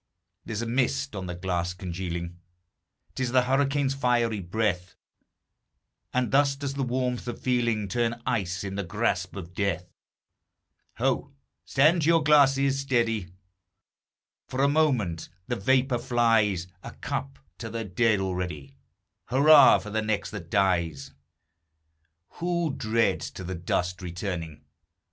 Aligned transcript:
There's 0.45 0.63
a 0.63 0.65
mist 0.65 1.15
on 1.15 1.27
the 1.27 1.35
glass 1.35 1.75
congealing, 1.75 2.39
'T 3.13 3.21
is 3.21 3.31
the 3.33 3.43
hurricane's 3.43 3.93
fiery 3.93 4.39
breath; 4.39 4.95
And 6.11 6.31
thus 6.31 6.55
does 6.55 6.73
the 6.73 6.81
warmth 6.81 7.27
of 7.27 7.39
feeling 7.39 7.87
Turn 7.87 8.19
ice 8.25 8.63
in 8.63 8.73
the 8.73 8.83
grasp 8.83 9.35
of 9.35 9.53
Death. 9.53 9.93
Ho! 10.97 11.33
stand 11.65 12.01
to 12.01 12.07
your 12.07 12.23
glasses, 12.23 12.79
steady! 12.79 13.27
For 14.47 14.63
a 14.63 14.67
moment 14.67 15.29
the 15.47 15.55
vapor 15.55 15.99
flies; 15.99 16.65
A 16.81 16.93
cup 16.93 17.37
to 17.59 17.69
the 17.69 17.85
dead 17.85 18.19
already 18.19 18.73
Hurrah 19.25 19.77
for 19.77 19.91
the 19.91 20.01
next 20.01 20.31
that 20.31 20.49
dies! 20.49 21.11
Who 22.39 22.73
dreads 22.75 23.29
to 23.29 23.43
the 23.43 23.53
dust 23.53 24.01
returning? 24.01 24.63